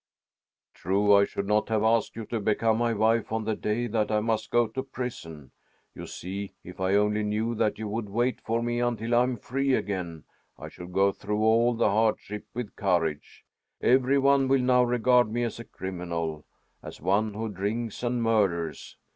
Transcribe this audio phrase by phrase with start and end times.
[0.73, 4.09] "True, I should not have asked you to become my wife on the day that
[4.09, 5.51] I must go to prison.
[5.93, 9.75] You see, if I only knew that you would wait for me until I'm free
[9.75, 10.23] again,
[10.57, 13.45] I should go through all the hardship with courage.
[13.79, 16.47] Every one will now regard me as a criminal,
[16.81, 18.97] as one who drinks and murders.